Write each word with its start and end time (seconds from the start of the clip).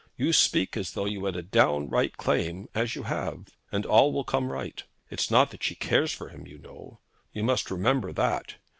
You 0.17 0.33
speak 0.33 0.75
as 0.77 0.93
though 0.93 1.05
you 1.05 1.25
had 1.25 1.35
a 1.35 1.43
downright 1.43 2.17
claim, 2.17 2.67
as 2.73 2.95
you 2.95 3.03
have; 3.03 3.55
and 3.71 3.85
all 3.85 4.11
will 4.11 4.23
come 4.23 4.51
right. 4.51 4.81
It's 5.11 5.29
not 5.29 5.51
that 5.51 5.61
she 5.61 5.75
cares 5.75 6.11
for 6.11 6.29
him, 6.29 6.47
you 6.47 6.57
know. 6.57 7.01
You 7.33 7.43
must 7.43 7.69
remember 7.69 8.11
that. 8.11 8.55